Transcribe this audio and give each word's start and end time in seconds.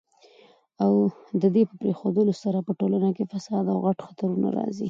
او 0.83 0.93
ددي 1.43 1.63
په 1.69 1.75
پريښودلو 1.81 2.33
سره 2.43 2.59
په 2.67 2.71
ټولنه 2.79 3.09
کي 3.15 3.23
فساد 3.31 3.65
او 3.73 3.77
غټ 3.85 3.97
خطرونه 4.07 4.47
راځي 4.57 4.79